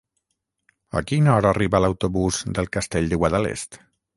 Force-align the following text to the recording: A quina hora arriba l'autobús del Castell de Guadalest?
A 0.99 1.03
quina 1.11 1.35
hora 1.35 1.51
arriba 1.51 1.81
l'autobús 1.85 2.41
del 2.59 2.73
Castell 2.79 3.11
de 3.13 3.21
Guadalest? 3.25 3.83